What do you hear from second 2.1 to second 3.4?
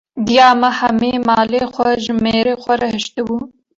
mêrê xwe re hişti bû.